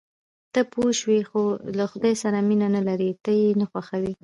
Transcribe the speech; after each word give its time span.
ته 0.53 0.61
پوه 0.71 0.89
شوې، 0.99 1.19
خو 1.29 1.41
له 1.77 1.85
خدای 1.91 2.13
سره 2.23 2.37
مینه 2.47 2.67
نه 2.75 2.81
لرې، 2.87 3.11
ته 3.23 3.31
یې 3.39 3.47
نه 3.59 3.65
خوښوې. 3.71 4.13